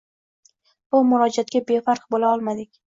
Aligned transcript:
Bu 0.95 1.03
murojaatga 1.11 1.65
befarq 1.71 2.13
bo‘la 2.17 2.35
olmadik. 2.37 2.77